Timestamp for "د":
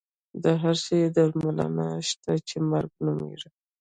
0.43-0.45